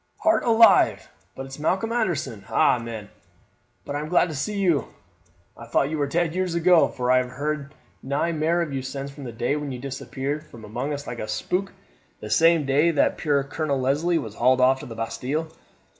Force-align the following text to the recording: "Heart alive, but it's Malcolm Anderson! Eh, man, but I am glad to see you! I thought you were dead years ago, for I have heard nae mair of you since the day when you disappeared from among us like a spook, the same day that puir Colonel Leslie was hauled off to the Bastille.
"Heart 0.21 0.43
alive, 0.45 1.11
but 1.35 1.45
it's 1.45 1.59
Malcolm 1.59 1.91
Anderson! 1.91 2.45
Eh, 2.51 2.77
man, 2.79 3.09
but 3.85 3.95
I 3.95 3.99
am 3.99 4.09
glad 4.09 4.29
to 4.29 4.35
see 4.35 4.57
you! 4.57 4.87
I 5.55 5.67
thought 5.67 5.91
you 5.91 5.99
were 5.99 6.07
dead 6.07 6.33
years 6.33 6.55
ago, 6.55 6.87
for 6.87 7.11
I 7.11 7.17
have 7.17 7.29
heard 7.29 7.75
nae 8.01 8.31
mair 8.31 8.63
of 8.63 8.73
you 8.73 8.81
since 8.81 9.13
the 9.13 9.31
day 9.31 9.55
when 9.55 9.71
you 9.71 9.77
disappeared 9.77 10.43
from 10.43 10.65
among 10.65 10.91
us 10.91 11.05
like 11.05 11.19
a 11.19 11.27
spook, 11.27 11.73
the 12.19 12.31
same 12.31 12.65
day 12.65 12.89
that 12.89 13.19
puir 13.19 13.43
Colonel 13.43 13.79
Leslie 13.79 14.17
was 14.17 14.33
hauled 14.33 14.59
off 14.59 14.79
to 14.79 14.87
the 14.87 14.95
Bastille. 14.95 15.49